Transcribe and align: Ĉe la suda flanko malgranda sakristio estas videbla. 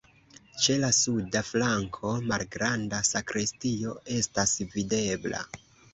Ĉe 0.61 0.77
la 0.83 0.87
suda 0.99 1.43
flanko 1.49 2.13
malgranda 2.31 3.03
sakristio 3.11 3.95
estas 4.21 4.57
videbla. 4.77 5.45